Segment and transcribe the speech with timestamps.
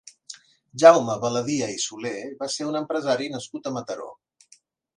[0.83, 4.09] Jaume Baladia i Soler va ser un empresari nascut a Mataró.